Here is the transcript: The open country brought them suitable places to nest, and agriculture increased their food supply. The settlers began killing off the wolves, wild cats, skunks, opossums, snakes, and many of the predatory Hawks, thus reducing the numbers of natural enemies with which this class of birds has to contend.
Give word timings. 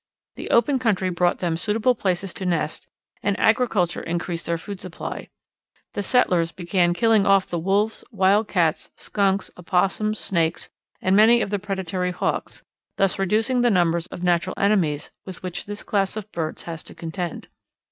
The 0.33 0.49
open 0.49 0.79
country 0.79 1.11
brought 1.11 1.37
them 1.41 1.55
suitable 1.55 1.93
places 1.93 2.33
to 2.33 2.45
nest, 2.47 2.87
and 3.21 3.39
agriculture 3.39 4.01
increased 4.01 4.47
their 4.47 4.57
food 4.57 4.81
supply. 4.81 5.29
The 5.93 6.01
settlers 6.01 6.51
began 6.51 6.95
killing 6.95 7.27
off 7.27 7.45
the 7.45 7.59
wolves, 7.59 8.03
wild 8.09 8.47
cats, 8.47 8.89
skunks, 8.95 9.51
opossums, 9.55 10.17
snakes, 10.17 10.71
and 11.03 11.15
many 11.15 11.39
of 11.39 11.51
the 11.51 11.59
predatory 11.59 12.09
Hawks, 12.11 12.63
thus 12.97 13.19
reducing 13.19 13.61
the 13.61 13.69
numbers 13.69 14.07
of 14.07 14.23
natural 14.23 14.55
enemies 14.57 15.11
with 15.23 15.43
which 15.43 15.67
this 15.67 15.83
class 15.83 16.15
of 16.17 16.31
birds 16.31 16.63
has 16.63 16.81
to 16.85 16.95
contend. 16.95 17.47